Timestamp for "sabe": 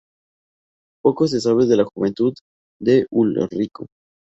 1.39-1.67